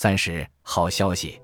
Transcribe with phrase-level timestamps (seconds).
[0.00, 1.40] 三十好消息，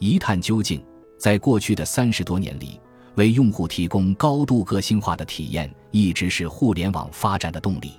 [0.00, 0.84] 一探究竟，
[1.18, 2.78] 在过去的三十多年里，
[3.14, 7.92] 为用户提供高度个性化的体验，一直是互联网发展的动力。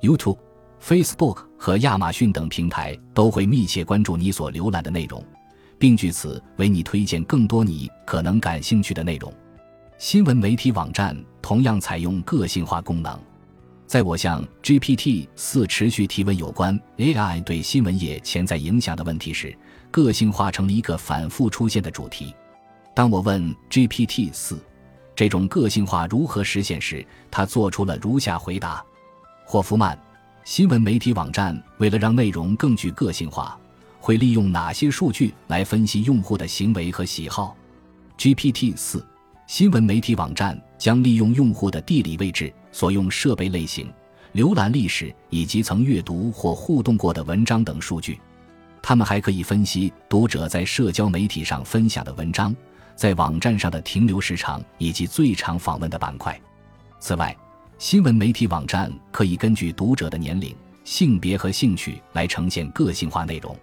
[0.00, 0.38] YouTube、
[0.82, 5.22] Facebook 和亚马逊等平台都会密切关注你所浏览的内容，
[5.78, 9.30] 并据此为你推荐更多你可能感兴趣的内容。
[9.98, 13.20] 新闻媒体网站同样采用个性化功能。
[13.86, 19.56] 在我向 GPT 四持续提问有关 AI 对新闻业潜在影响的问题时，
[19.92, 22.34] 个性化成了一个反复出现的主题。
[22.92, 24.58] 当我问 GPT 四
[25.14, 28.84] 这种个性化如何实现时，他做出了如下回答：
[29.44, 29.96] 霍夫曼，
[30.42, 33.56] 新闻媒体网站为了让内容更具个性化，
[34.00, 37.56] 会利用哪些数据来分析用户的行为和喜好
[38.18, 39.06] ？GPT 四，
[39.46, 42.52] 新闻媒体网站将利用用户的地理位置。
[42.72, 43.90] 所用设备类型、
[44.34, 48.20] 浏览历史以及曾阅读或互动过的文章等数据，
[48.82, 52.54] 他们还可以分析读者在社交媒体上分享的文章、
[52.94, 56.38] 在网站上的停留时长以及最常访问的板块。
[57.00, 57.34] 此外，
[57.78, 63.56] 新闻媒体网站可以根据读者的年龄、性别和兴趣来呈现个性化内容。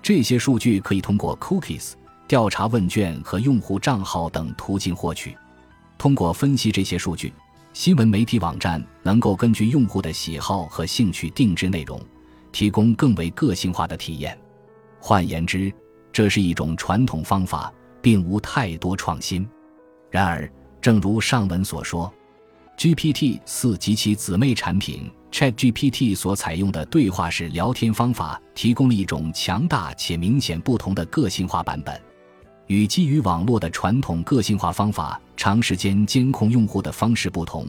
[0.00, 1.92] 这些数据可以通过 cookies、
[2.26, 5.36] 调查问卷和用户账号等途径获取。
[5.98, 7.32] 通过分析这些数据。
[7.72, 12.00] 新闻媒体网站能够根据用户的喜好和兴趣定制内容，
[12.50, 14.38] 提供更为个性化的体验。
[14.98, 15.70] 换言之，
[16.10, 19.46] 这是一种传统方法，并无太多创新。
[20.10, 22.10] 然而，正如上文所说
[22.78, 32.00] ，GPT 四及其姊妹产品 ChatGPT 所采用的对话式聊天方法，提供了一种强大且明显不同的个性化版本。
[32.66, 37.66] 与基于网络的传统个性化方法长时间监控用户的方式不同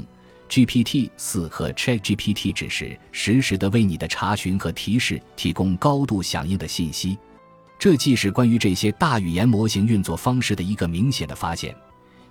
[0.49, 7.17] ，GPT 四和 ChatGPT 只是实时的为你的查询和提示提供高度响应的信息。
[7.77, 11.75] 这既是关于这些大语言模型运作方式的一个明显的发现，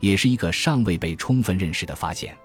[0.00, 2.37] 也是一个尚未被充分认识的发现。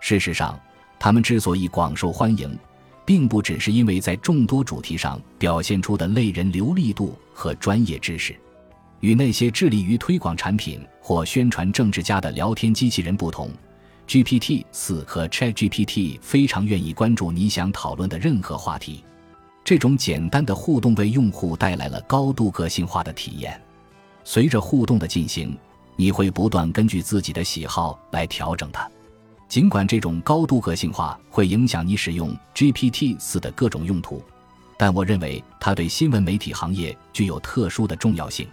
[0.00, 0.56] 事实上，
[1.00, 2.56] 它们之所以广受欢迎，
[3.04, 8.36] 并不只是因为在众多主题上表现出的类人流利度和专业知识。
[9.00, 13.50] 与那些致力于推广产品或宣传政治家的聊天机器人不同
[14.08, 19.04] ，GPT 四和 ChatGPT 非常愿意关注你想讨论的任何话题。
[19.64, 23.60] 这种简单的互动为用户带来了高度个性化的体验。
[24.22, 25.56] 随着互动的进行，
[25.96, 28.88] 你会不断根据自己的喜好来调整它。
[29.48, 34.22] 尽管这种高度个性化会影响你使用 GPT 四的各种用途，
[34.76, 38.48] 但我认为它对新闻媒体行业具有特殊的重要性。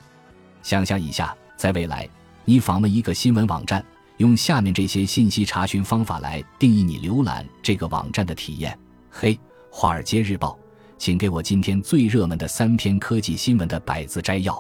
[0.64, 2.10] 想象一下，在未来，
[2.46, 3.86] 你访问一个新闻网站，
[4.18, 8.76] 用下面这些信息查询方法来定义你浏览这个网站的体验：
[9.10, 9.36] 嘿，
[9.70, 10.52] 《华尔街日报》，
[10.98, 14.54] 请给我今天最热门的三篇科技新闻的百字摘要；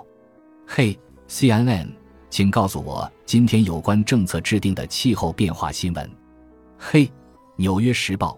[0.67, 0.99] 嘿
[1.29, 1.87] ，CNN，
[2.29, 6.05] 请告诉我今天有关政策制定的气候变化新闻；
[6.77, 7.05] 嘿，
[7.55, 8.31] 《纽约时报》，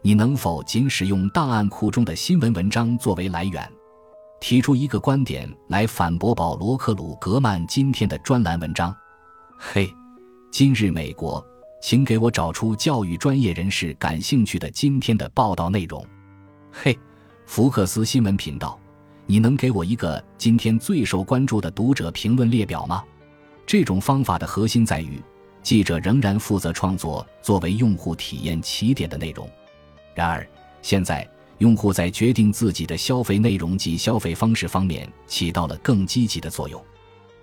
[0.00, 3.68] 你能否仅使用档案库中的新闻文章作为来源？
[4.40, 8.94] 提出一个观点来反驳保罗·克鲁格曼今天的专栏文章。
[9.56, 9.94] 嘿，
[10.50, 11.44] 今日美国，
[11.82, 16.04] 请给我找出教育专业人士感兴趣的今天的报道内容。
[16.72, 16.98] 嘿，
[17.44, 18.80] 福克斯新闻频道，
[19.26, 23.04] 你能给我一个今天最受关注的读者评论列表吗？
[23.66, 25.22] 这种方法的核心在于，
[25.62, 29.48] 记者仍然负责创作作为用户体验起点的内容。
[30.14, 30.48] 然而，
[30.80, 31.28] 现在。
[31.60, 36.82] 用户在决定自己的消费内容及消费方式方面起到了更积极的作用。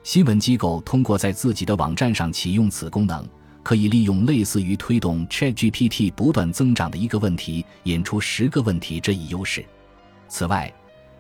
[0.02, 3.28] 新闻机构通过在自己的网站上启用此功能，
[3.62, 9.64] 可以利用类似于推动 ChatGPT 不断增长的一个问题引出十个问题这一优势。
[10.28, 10.74] 此外，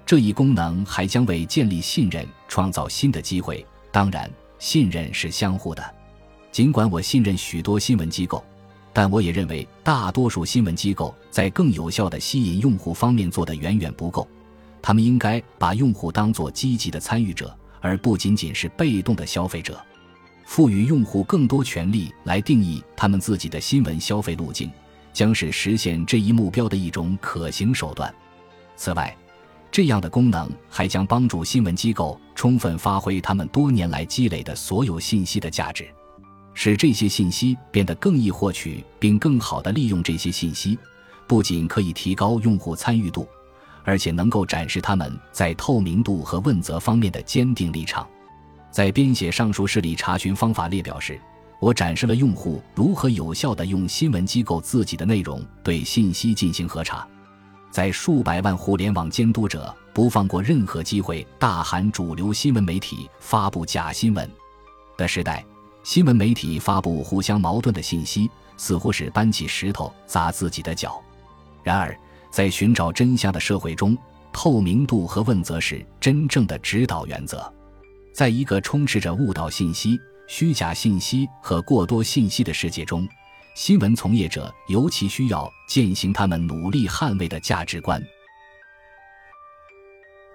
[0.03, 3.64] 这一功能还将为建立信任创造新的机会。
[3.91, 4.28] 当然，
[4.58, 5.96] 信任是相互的。
[6.52, 8.44] 尽管我信任许多新闻机构。
[8.97, 14.28] 但我也认为，大多数新闻机构在更有效地吸引用户方面做得远远不够。
[14.81, 19.79] 他们应该把用户当作积极的参与者，而不仅仅是被动的消费者。
[20.47, 24.72] 赋予用户更多权利来定义他们自己的新闻消费路径，
[25.14, 28.11] 将是实现这一目标的一种可行手段。
[28.76, 29.16] 此外，
[29.72, 35.88] 这样的功能还将帮助新闻机构充分发挥他们多年来积累的所有信息的价值。
[36.59, 40.76] 使这些信息变得更易获取，并更好地利用这些信息，
[41.28, 43.28] 不仅可以提高用户参与度，
[43.84, 48.08] 而且能够展示他们在透明度和问责方面的坚定立场。
[48.72, 51.22] 在编写上述事例查询方法列表时，
[51.62, 57.08] 我展示了用户如何有效地用新闻机构自己的内容对信息进行核查。
[57.70, 64.28] 在数百万互联网监督者不放过任何机会大喊主流新闻媒体发布假新闻
[64.98, 65.46] 的时代，
[65.87, 71.01] 新闻媒体发布互相矛盾的信息，似乎是搬起石头砸自己的脚。
[71.63, 71.97] 然而，
[72.29, 73.97] 在寻找真相的社会中，
[74.34, 77.49] 透明度和问责是真正的指导原则。
[78.13, 79.97] 在一个充斥着误导信息、
[80.28, 83.07] 虚假信息和过多信息的世界中。
[83.55, 88.03] 新闻从业者尤其需要践行他们努力捍卫的价值观。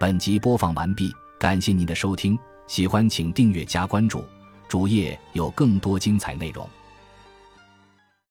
[0.00, 4.24] 本集播放完毕，感谢您的收听，喜欢请订阅加关注，
[4.72, 6.66] 主页有更多精彩内容。